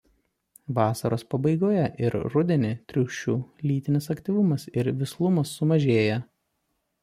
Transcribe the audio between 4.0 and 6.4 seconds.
aktyvumas ir vislumas sumažėja.